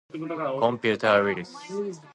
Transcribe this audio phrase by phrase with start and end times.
[0.59, 1.55] コンピューターウイルス